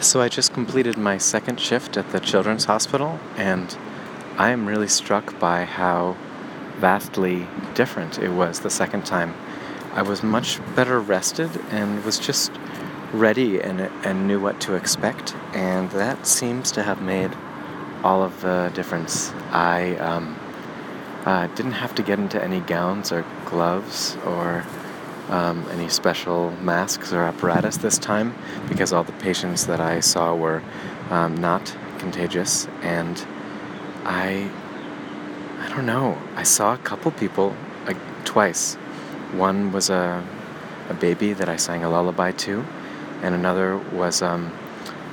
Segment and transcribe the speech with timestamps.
[0.00, 3.76] So I just completed my second shift at the Children's Hospital, and
[4.38, 6.16] I am really struck by how
[6.78, 9.34] vastly different it was the second time.
[9.92, 12.50] I was much better rested and was just
[13.12, 17.36] ready and, and knew what to expect, and that seems to have made
[18.02, 19.30] all of the difference.
[19.52, 20.34] I um,
[21.26, 24.64] uh, didn't have to get into any gowns or gloves or
[25.28, 28.34] um, any special masks or apparatus this time
[28.68, 30.62] because all the patients that I saw were
[31.10, 32.66] um, not contagious.
[32.82, 33.24] And
[34.04, 34.50] I,
[35.58, 37.54] I don't know, I saw a couple people
[37.86, 38.74] like twice.
[39.32, 40.26] One was a,
[40.88, 42.64] a baby that I sang a lullaby to,
[43.22, 44.52] and another was um,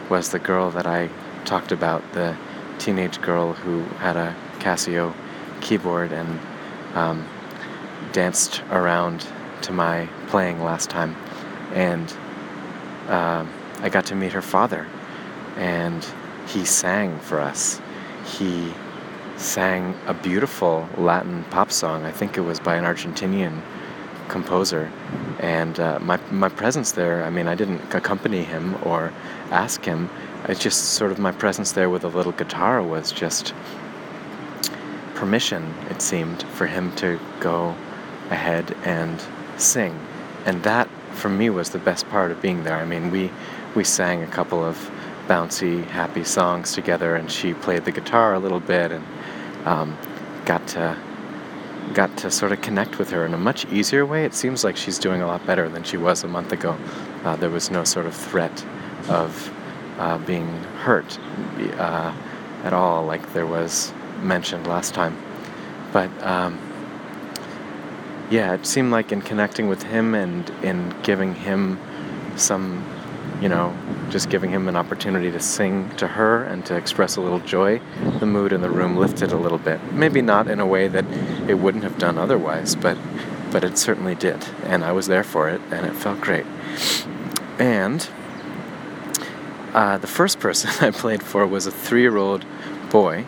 [0.09, 1.09] was the girl that I
[1.45, 2.35] talked about, the
[2.79, 5.13] teenage girl who had a Casio
[5.61, 6.39] keyboard and
[6.95, 7.27] um,
[8.11, 9.25] danced around
[9.63, 11.15] to my playing last time,
[11.73, 12.15] and
[13.07, 13.45] uh,
[13.79, 14.87] I got to meet her father,
[15.55, 16.05] and
[16.47, 17.81] he sang for us.
[18.25, 18.73] He
[19.37, 22.05] sang a beautiful Latin pop song.
[22.05, 23.61] I think it was by an Argentinian
[24.27, 24.91] composer,
[25.39, 27.23] and uh, my my presence there.
[27.23, 29.13] I mean, I didn't accompany him or
[29.51, 30.09] ask him.
[30.47, 33.53] It's just sort of my presence there with a little guitar was just
[35.15, 35.73] permission.
[35.89, 37.75] It seemed for him to go
[38.29, 39.19] ahead and
[39.57, 39.99] sing.
[40.45, 42.77] And that, for me, was the best part of being there.
[42.77, 43.31] I mean, we,
[43.75, 44.77] we sang a couple of
[45.27, 49.05] bouncy, happy songs together, and she played the guitar a little bit and
[49.65, 49.97] um,
[50.45, 50.97] got to
[51.93, 54.25] got to sort of connect with her in a much easier way.
[54.25, 56.77] It seems like she's doing a lot better than she was a month ago.
[57.23, 58.65] Uh, there was no sort of threat
[59.07, 59.53] of
[59.97, 60.47] uh, being
[60.83, 61.17] hurt
[61.77, 62.13] uh,
[62.63, 65.17] at all, like there was mentioned last time.
[65.93, 66.59] But um,
[68.29, 71.79] yeah, it seemed like in connecting with him and in giving him
[72.35, 72.83] some,
[73.41, 73.75] you know,
[74.09, 77.79] just giving him an opportunity to sing to her and to express a little joy,
[78.19, 79.79] the mood in the room lifted a little bit.
[79.93, 81.05] Maybe not in a way that
[81.47, 82.97] it wouldn't have done otherwise, but
[83.49, 86.45] but it certainly did, and I was there for it, and it felt great.
[87.57, 88.07] And
[89.73, 92.45] uh, the first person I played for was a three-year-old
[92.89, 93.25] boy,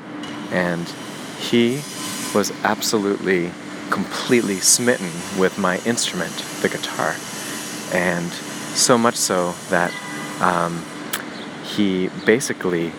[0.52, 0.88] and
[1.40, 1.82] he
[2.36, 3.52] was absolutely
[3.90, 7.16] completely smitten with my instrument, the guitar.
[7.92, 8.32] And
[8.76, 9.94] so much so that
[10.42, 10.86] um,
[11.64, 12.92] he basically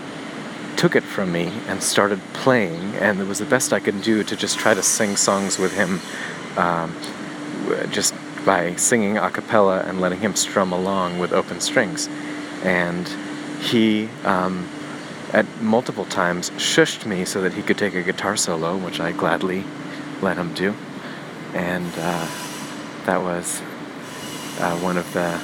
[0.76, 4.24] took it from me and started playing, and it was the best I could do
[4.24, 6.00] to just try to sing songs with him
[6.56, 6.96] um,
[7.90, 8.14] just
[8.44, 12.08] by singing a cappella and letting him strum along with open strings.
[12.62, 13.06] And
[13.60, 14.68] he, um,
[15.32, 19.12] at multiple times, shushed me so that he could take a guitar solo, which I
[19.12, 19.64] gladly
[20.22, 20.74] let him do.
[21.54, 22.28] And uh,
[23.06, 23.60] that was
[24.60, 25.40] uh, one of the.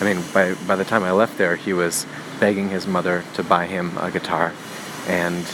[0.00, 2.06] I mean, by, by the time I left there, he was
[2.40, 4.52] begging his mother to buy him a guitar.
[5.06, 5.44] And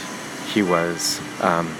[0.53, 1.75] he was um,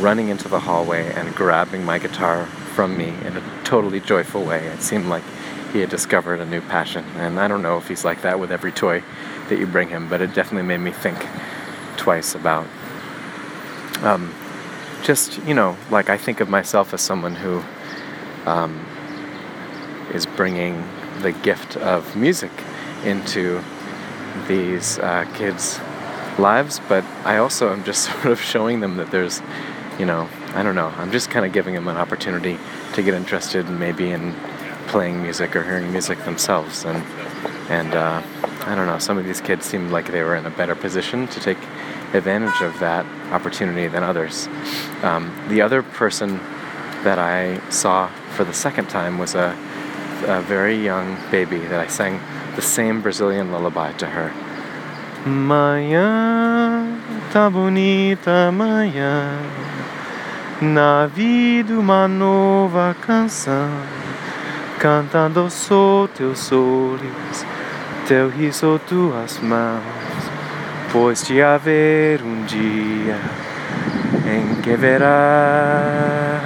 [0.00, 4.66] running into the hallway and grabbing my guitar from me in a totally joyful way.
[4.66, 5.24] It seemed like
[5.72, 7.04] he had discovered a new passion.
[7.16, 9.02] And I don't know if he's like that with every toy
[9.48, 11.26] that you bring him, but it definitely made me think
[11.96, 12.66] twice about
[14.02, 14.32] um,
[15.02, 17.62] just you know like I think of myself as someone who
[18.46, 18.84] um,
[20.12, 20.84] is bringing
[21.20, 22.50] the gift of music
[23.04, 23.62] into
[24.46, 25.80] these uh, kids'
[26.38, 29.42] lives, but I also am just sort of showing them that there's,
[29.98, 30.92] you know, I don't know.
[30.96, 32.58] I'm just kind of giving them an opportunity
[32.94, 34.34] to get interested, maybe in
[34.88, 37.04] playing music or hearing music themselves, and
[37.68, 38.22] and uh,
[38.62, 38.98] I don't know.
[38.98, 41.58] Some of these kids seemed like they were in a better position to take
[42.14, 44.48] advantage of that opportunity than others.
[45.02, 46.40] Um, the other person
[47.04, 49.56] that I saw for the second time was a,
[50.26, 52.20] a very young baby that I sang
[52.56, 54.32] the same Brazilian lullaby to her.
[55.24, 56.98] Manhã
[57.30, 59.38] tá bonita manhã,
[60.62, 63.68] na vida uma nova canção,
[64.78, 67.46] cantando sou teus sorriso,
[68.08, 69.99] teu riso, tuas mãos
[70.92, 73.18] pois de haver um dia
[74.26, 76.40] em que verás.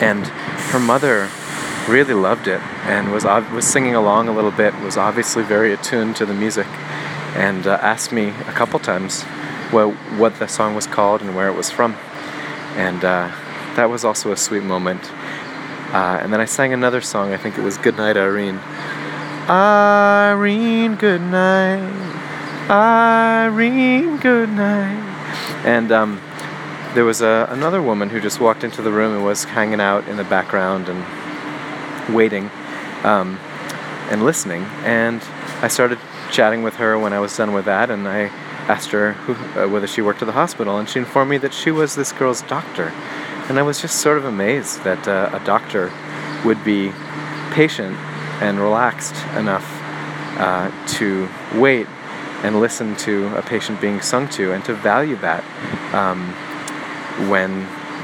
[0.00, 0.26] And
[0.72, 1.28] her mother
[1.88, 4.74] really loved it and was was singing along a little bit.
[4.82, 6.66] Was obviously very attuned to the music,
[7.34, 9.22] and uh, asked me a couple times
[9.70, 9.88] what
[10.18, 11.96] what the song was called and where it was from,
[12.76, 13.30] and uh,
[13.76, 15.10] that was also a sweet moment.
[15.92, 17.32] Uh, and then I sang another song.
[17.32, 18.60] I think it was "Good Night, Irene."
[19.48, 22.70] Irene, good night.
[22.70, 25.00] Irene, good night.
[25.64, 26.20] And um,
[26.94, 30.08] there was a, another woman who just walked into the room and was hanging out
[30.08, 32.50] in the background and waiting.
[33.02, 33.38] Um,
[34.10, 34.62] and listening.
[34.84, 35.22] And
[35.62, 35.98] I started
[36.30, 38.30] chatting with her when I was done with that, and I
[38.68, 41.54] asked her who, uh, whether she worked at the hospital, and she informed me that
[41.54, 42.92] she was this girl's doctor.
[43.48, 45.92] And I was just sort of amazed that uh, a doctor
[46.44, 46.92] would be
[47.50, 47.96] patient
[48.44, 49.66] and relaxed enough
[50.38, 51.86] uh, to wait
[52.42, 55.42] and listen to a patient being sung to and to value that
[55.94, 56.28] um,
[57.30, 57.60] when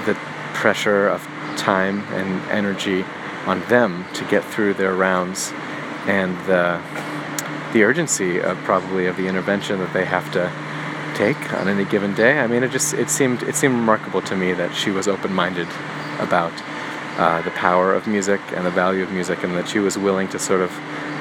[0.07, 0.15] the
[0.55, 1.23] pressure of
[1.57, 3.05] time and energy
[3.47, 5.53] on them to get through their rounds
[6.07, 6.81] and the
[7.73, 10.51] the urgency of probably of the intervention that they have to
[11.15, 12.41] take on any given day.
[12.41, 15.69] I mean, it just it seemed it seemed remarkable to me that she was open-minded
[16.19, 16.53] about
[17.19, 20.29] uh, the power of music and the value of music, and that she was willing
[20.29, 20.73] to sort of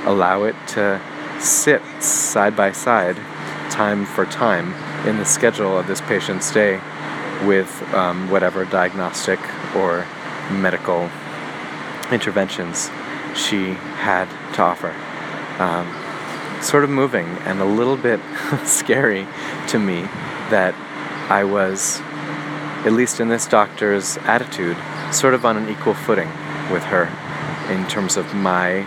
[0.06, 1.02] allow it to
[1.40, 3.16] sit side by side,
[3.70, 4.74] time for time,
[5.08, 6.80] in the schedule of this patient's day
[7.46, 9.40] with um, whatever diagnostic
[9.76, 10.06] or
[10.52, 11.10] medical
[12.12, 12.90] interventions
[13.36, 13.70] she
[14.02, 14.94] had to offer.
[15.62, 15.88] Um,
[16.62, 18.20] sort of moving and a little bit
[18.66, 19.28] scary
[19.68, 20.02] to me
[20.50, 20.76] that
[21.30, 22.02] I was,
[22.86, 24.78] at least in this doctor's attitude,
[25.12, 26.30] sort of on an equal footing
[26.72, 27.06] with her
[27.72, 28.86] in terms of my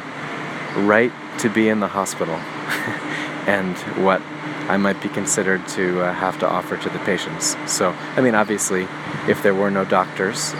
[0.77, 2.35] right to be in the hospital
[3.47, 4.23] and what
[4.69, 7.57] I might be considered to uh, have to offer to the patients.
[7.67, 8.87] So, I mean, obviously,
[9.29, 10.53] if there were no doctors,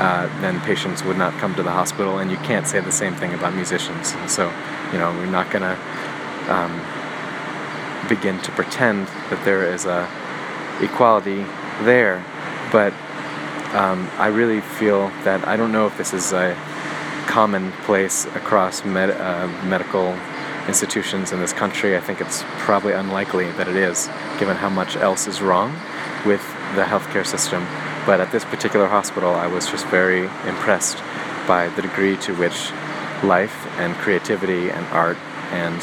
[0.00, 3.14] uh, then patients would not come to the hospital, and you can't say the same
[3.14, 4.14] thing about musicians.
[4.32, 4.50] So,
[4.92, 6.80] you know, we're not going to um,
[8.08, 10.08] begin to pretend that there is a
[10.80, 11.44] equality
[11.82, 12.24] there,
[12.72, 12.94] but
[13.72, 16.54] um, I really feel that I don't know if this is a
[17.26, 20.18] commonplace across med- uh, medical
[20.66, 21.96] institutions in this country.
[21.96, 24.08] I think it's probably unlikely that it is,
[24.38, 25.72] given how much else is wrong
[26.26, 26.42] with
[26.74, 27.64] the healthcare system.
[28.06, 30.98] But at this particular hospital, I was just very impressed
[31.46, 32.72] by the degree to which
[33.22, 35.18] life and creativity and art
[35.52, 35.80] and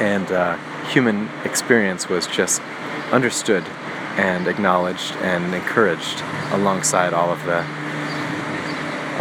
[0.00, 0.56] and uh,
[0.88, 2.60] human experience was just
[3.12, 3.64] understood
[4.16, 6.22] and acknowledged and encouraged
[6.52, 7.64] alongside all of the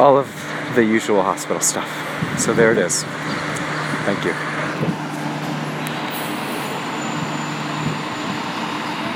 [0.02, 0.28] all of
[0.76, 1.90] the usual hospital stuff.
[2.40, 3.04] So there it is.
[4.06, 4.51] Thank you.